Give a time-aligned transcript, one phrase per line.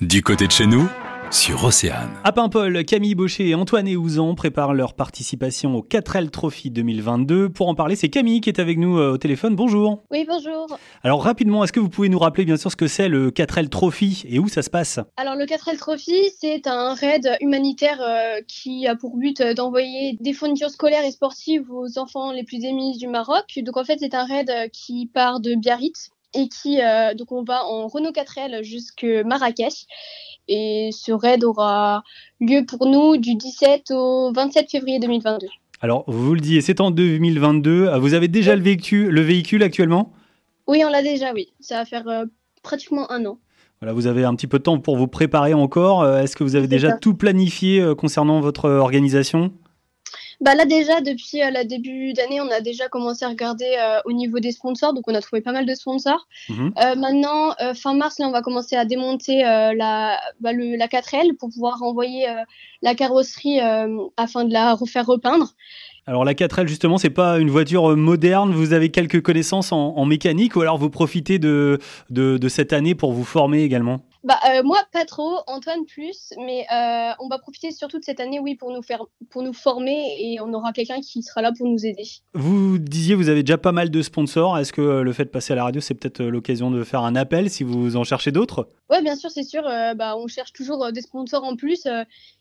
[0.00, 0.88] Du côté de chez nous,
[1.30, 2.08] sur Océane.
[2.24, 7.50] À Paimpol, Camille Baucher et Antoine Eouzan préparent leur participation au 4L Trophy 2022.
[7.50, 9.56] Pour en parler, c'est Camille qui est avec nous euh, au téléphone.
[9.56, 10.02] Bonjour.
[10.10, 10.68] Oui, bonjour.
[11.02, 13.68] Alors rapidement, est-ce que vous pouvez nous rappeler bien sûr ce que c'est le 4L
[13.68, 15.00] Trophy et où ça se passe?
[15.18, 20.16] Alors le 4L Trophy, c'est un raid humanitaire euh, qui a pour but euh, d'envoyer
[20.18, 23.58] des fournitures scolaires et sportives aux enfants les plus démunis du Maroc.
[23.58, 27.42] Donc en fait, c'est un raid qui part de Biarritz et qui euh, donc on
[27.42, 29.86] va en Renault 4L jusque Marrakech
[30.48, 32.02] et ce raid aura
[32.40, 35.46] lieu pour nous du 17 au 27 février 2022.
[35.80, 37.96] Alors vous le disiez, c'est en 2022.
[37.98, 40.12] Vous avez déjà le véhicule, le véhicule actuellement?
[40.66, 41.52] Oui, on l'a déjà, oui.
[41.60, 42.24] Ça va faire euh,
[42.62, 43.38] pratiquement un an.
[43.80, 46.02] Voilà, vous avez un petit peu de temps pour vous préparer encore.
[46.02, 46.98] Euh, est-ce que vous avez déjà ça.
[46.98, 49.52] tout planifié concernant votre organisation?
[50.40, 54.00] Bah là déjà depuis euh, le début d'année, on a déjà commencé à regarder euh,
[54.06, 56.26] au niveau des sponsors, donc on a trouvé pas mal de sponsors.
[56.48, 56.72] Mhm.
[56.82, 61.36] Euh, maintenant, fin mars, là, on va commencer à démonter la, bah, le, la 4L
[61.36, 62.26] pour pouvoir envoyer
[62.82, 63.60] la carrosserie
[64.16, 65.54] afin de la refaire repeindre.
[66.06, 68.52] Alors la 4L justement, c'est pas une voiture moderne.
[68.52, 72.72] Vous avez quelques connaissances en, en mécanique ou alors vous profitez de, de, de cette
[72.72, 74.00] année pour vous former également?
[74.22, 78.20] Bah euh, moi pas trop, Antoine plus, mais euh, on va profiter surtout de cette
[78.20, 81.52] année, oui, pour nous faire, pour nous former et on aura quelqu'un qui sera là
[81.56, 82.04] pour nous aider.
[82.34, 84.58] Vous disiez vous avez déjà pas mal de sponsors.
[84.58, 86.84] Est-ce que euh, le fait de passer à la radio, c'est peut-être euh, l'occasion de
[86.84, 88.68] faire un appel si vous en cherchez d'autres?
[88.90, 89.62] Ouais, bien sûr, c'est sûr.
[89.62, 91.86] bah, on cherche toujours des sponsors en plus,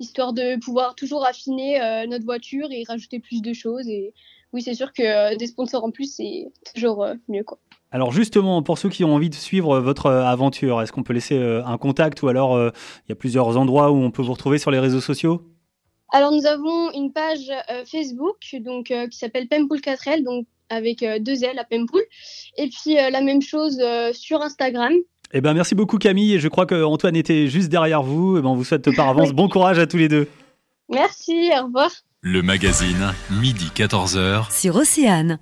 [0.00, 3.88] histoire de pouvoir toujours affiner notre voiture et rajouter plus de choses.
[3.88, 4.12] Et
[4.52, 7.58] oui, c'est sûr que euh, des sponsors en plus, c'est toujours euh, mieux, quoi.
[7.90, 11.12] Alors justement, pour ceux qui ont envie de suivre votre euh, aventure, est-ce qu'on peut
[11.12, 14.58] laisser un contact ou alors il y a plusieurs endroits où on peut vous retrouver
[14.58, 15.42] sur les réseaux sociaux?
[16.10, 17.50] Alors, nous avons une page
[17.90, 22.02] Facebook donc qui s'appelle Pempool 4L, donc avec deux L à Pempool.
[22.56, 23.78] Et puis la même chose
[24.12, 24.94] sur Instagram.
[25.34, 28.38] Eh ben merci beaucoup Camille je crois que Antoine était juste derrière vous.
[28.38, 30.28] Eh ben, on vous souhaite par avance bon courage à tous les deux.
[30.88, 31.90] Merci, au revoir.
[32.24, 34.48] Le magazine, midi 14h.
[34.56, 35.40] sur Océane.